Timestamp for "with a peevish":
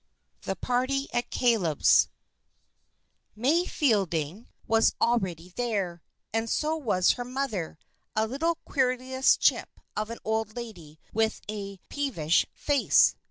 11.13-12.47